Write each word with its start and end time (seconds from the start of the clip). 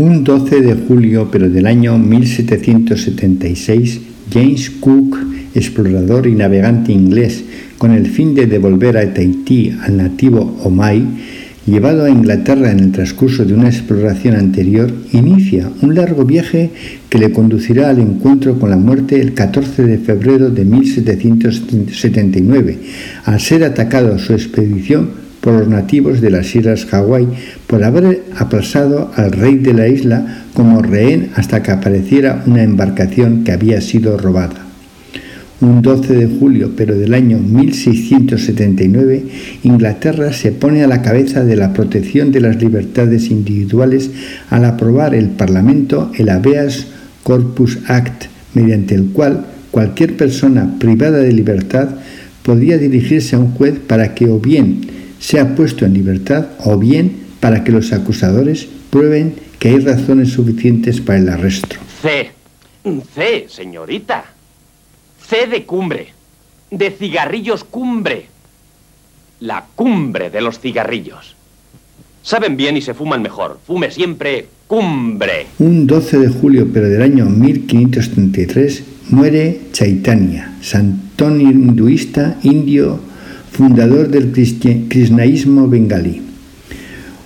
Un 0.00 0.24
12 0.24 0.62
de 0.62 0.74
julio, 0.88 1.28
pero 1.30 1.50
del 1.50 1.66
año 1.66 1.98
1776, 1.98 4.00
James 4.32 4.70
Cook, 4.80 5.18
explorador 5.54 6.26
y 6.26 6.34
navegante 6.34 6.90
inglés, 6.90 7.44
con 7.76 7.92
el 7.92 8.06
fin 8.06 8.34
de 8.34 8.46
devolver 8.46 8.96
a 8.96 9.12
Tahití 9.12 9.76
al 9.82 9.98
nativo 9.98 10.56
Omai, 10.64 11.04
llevado 11.66 12.06
a 12.06 12.10
Inglaterra 12.10 12.70
en 12.70 12.80
el 12.80 12.92
transcurso 12.92 13.44
de 13.44 13.52
una 13.52 13.68
exploración 13.68 14.36
anterior, 14.36 14.90
inicia 15.12 15.70
un 15.82 15.94
largo 15.94 16.24
viaje 16.24 16.70
que 17.10 17.18
le 17.18 17.30
conducirá 17.30 17.90
al 17.90 17.98
encuentro 17.98 18.58
con 18.58 18.70
la 18.70 18.78
muerte 18.78 19.20
el 19.20 19.34
14 19.34 19.82
de 19.82 19.98
febrero 19.98 20.48
de 20.48 20.64
1779, 20.64 22.78
al 23.26 23.38
ser 23.38 23.64
atacado 23.64 24.18
su 24.18 24.32
expedición 24.32 25.19
por 25.40 25.54
los 25.54 25.68
nativos 25.68 26.20
de 26.20 26.30
las 26.30 26.54
islas 26.54 26.84
Hawái 26.86 27.26
por 27.66 27.82
haber 27.82 28.24
aplazado 28.36 29.10
al 29.16 29.32
rey 29.32 29.56
de 29.56 29.72
la 29.72 29.88
isla 29.88 30.44
como 30.54 30.82
rehén 30.82 31.30
hasta 31.34 31.62
que 31.62 31.70
apareciera 31.70 32.42
una 32.46 32.62
embarcación 32.62 33.44
que 33.44 33.52
había 33.52 33.80
sido 33.80 34.18
robada. 34.18 34.66
Un 35.60 35.82
12 35.82 36.14
de 36.14 36.38
julio, 36.38 36.72
pero 36.74 36.96
del 36.96 37.12
año 37.12 37.38
1679, 37.38 39.24
Inglaterra 39.62 40.32
se 40.32 40.52
pone 40.52 40.82
a 40.82 40.86
la 40.86 41.02
cabeza 41.02 41.44
de 41.44 41.54
la 41.54 41.74
protección 41.74 42.32
de 42.32 42.40
las 42.40 42.62
libertades 42.62 43.30
individuales 43.30 44.10
al 44.48 44.64
aprobar 44.64 45.14
el 45.14 45.28
Parlamento 45.28 46.10
el 46.16 46.30
Habeas 46.30 46.86
Corpus 47.22 47.78
Act, 47.88 48.24
mediante 48.54 48.94
el 48.94 49.08
cual 49.08 49.44
cualquier 49.70 50.16
persona 50.16 50.76
privada 50.78 51.18
de 51.18 51.32
libertad 51.32 51.90
podía 52.42 52.78
dirigirse 52.78 53.36
a 53.36 53.38
un 53.38 53.52
juez 53.52 53.74
para 53.86 54.14
que 54.14 54.28
o 54.28 54.40
bien 54.40 54.99
sea 55.20 55.54
puesto 55.54 55.84
en 55.84 55.94
libertad 55.94 56.48
o 56.64 56.76
bien 56.76 57.28
para 57.38 57.62
que 57.62 57.70
los 57.70 57.92
acusadores 57.92 58.66
prueben 58.90 59.36
que 59.58 59.68
hay 59.68 59.78
razones 59.78 60.30
suficientes 60.30 61.00
para 61.00 61.18
el 61.18 61.28
arresto. 61.28 61.76
C. 62.02 62.30
C, 63.14 63.46
señorita. 63.48 64.24
C 65.28 65.46
de 65.46 65.64
cumbre. 65.64 66.08
De 66.70 66.90
cigarrillos 66.90 67.62
cumbre. 67.62 68.26
La 69.40 69.66
cumbre 69.74 70.30
de 70.30 70.40
los 70.40 70.58
cigarrillos. 70.58 71.36
Saben 72.22 72.56
bien 72.56 72.76
y 72.76 72.82
se 72.82 72.94
fuman 72.94 73.22
mejor. 73.22 73.60
Fume 73.66 73.90
siempre 73.90 74.46
cumbre. 74.66 75.46
Un 75.58 75.86
12 75.86 76.18
de 76.18 76.28
julio, 76.28 76.68
pero 76.72 76.88
del 76.88 77.02
año 77.02 77.26
1533, 77.26 78.84
muere 79.10 79.60
Chaitanya, 79.72 80.56
santón 80.60 81.40
hinduista 81.40 82.38
indio 82.42 83.00
fundador 83.52 84.08
del 84.08 84.32
krishnaísmo 84.32 85.68
bengalí. 85.68 86.22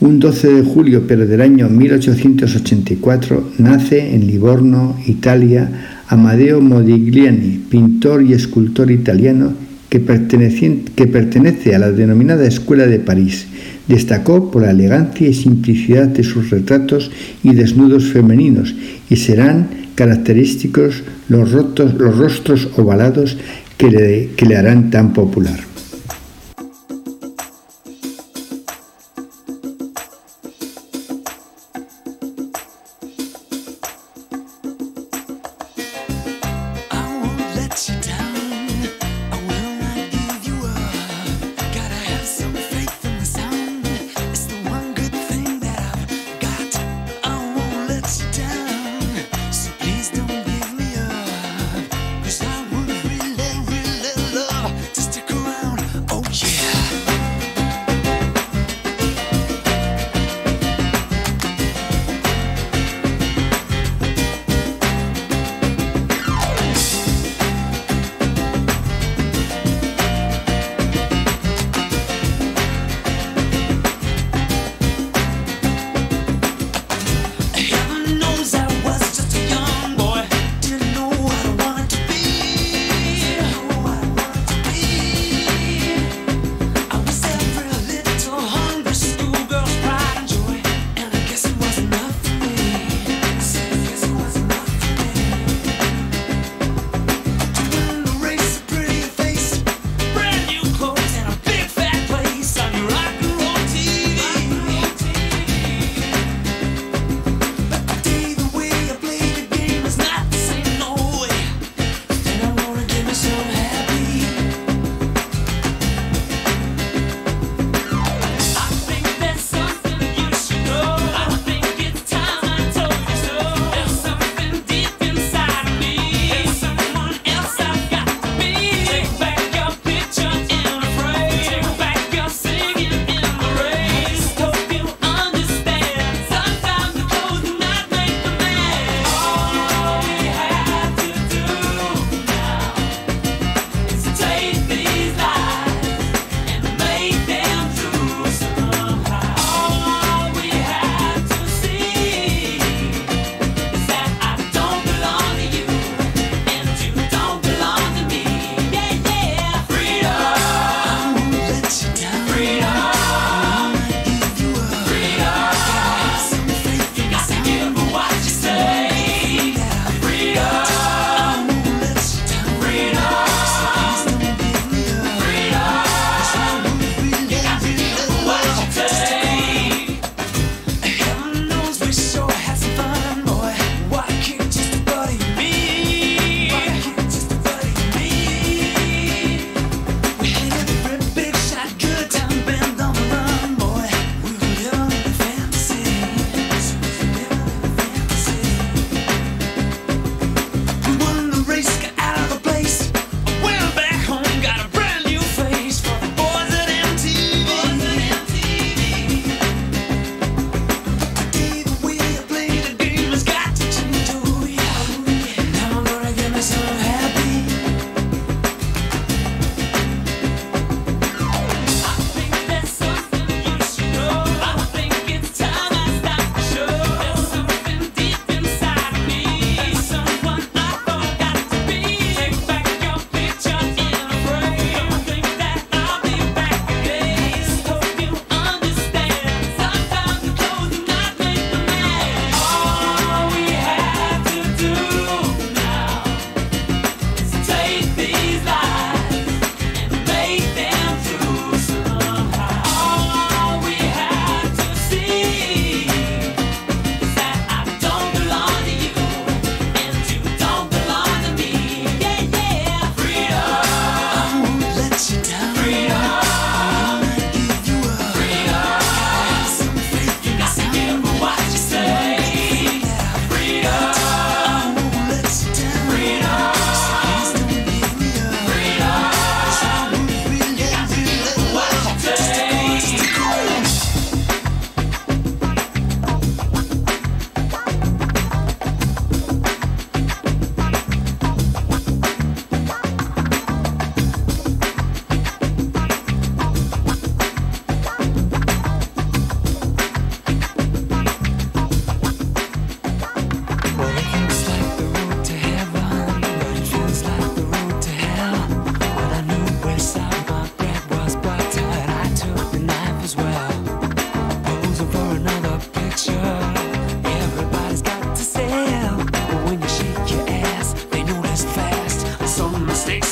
Un 0.00 0.20
12 0.20 0.52
de 0.52 0.62
julio, 0.62 1.00
del 1.00 1.40
año 1.40 1.68
1884, 1.68 3.52
nace 3.58 4.14
en 4.14 4.26
Livorno, 4.26 4.96
Italia, 5.06 6.02
Amadeo 6.08 6.60
Modigliani, 6.60 7.62
pintor 7.70 8.22
y 8.22 8.34
escultor 8.34 8.90
italiano 8.90 9.54
que, 9.88 10.00
pertenece 10.00 11.74
a 11.74 11.78
la 11.78 11.92
denominada 11.92 12.46
Escuela 12.46 12.86
de 12.86 12.98
París. 12.98 13.46
Destacó 13.88 14.50
por 14.50 14.62
la 14.62 14.72
elegancia 14.72 15.28
y 15.28 15.34
simplicidad 15.34 16.08
de 16.08 16.24
sus 16.24 16.50
retratos 16.50 17.10
y 17.42 17.54
desnudos 17.54 18.04
femeninos 18.06 18.74
y 19.08 19.16
serán 19.16 19.68
característicos 19.94 21.04
los, 21.28 21.50
rostros 21.52 22.68
ovalados 22.76 23.38
que 23.78 24.36
le 24.46 24.56
harán 24.56 24.90
tan 24.90 25.12
popular. 25.12 25.65
City. 37.76 38.05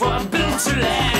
for 0.00 0.24
built 0.30 0.58
to 0.60 0.76
last. 0.80 1.19